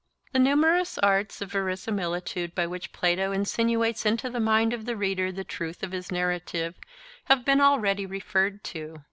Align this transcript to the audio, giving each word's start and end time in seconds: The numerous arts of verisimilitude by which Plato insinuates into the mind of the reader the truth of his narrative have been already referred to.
The 0.31 0.39
numerous 0.39 0.97
arts 0.97 1.43
of 1.43 1.51
verisimilitude 1.51 2.55
by 2.55 2.65
which 2.65 2.91
Plato 2.91 3.31
insinuates 3.31 4.03
into 4.03 4.31
the 4.31 4.39
mind 4.39 4.73
of 4.73 4.85
the 4.85 4.97
reader 4.97 5.31
the 5.31 5.43
truth 5.43 5.83
of 5.83 5.91
his 5.91 6.11
narrative 6.11 6.73
have 7.25 7.45
been 7.45 7.61
already 7.61 8.07
referred 8.07 8.63
to. 8.63 8.97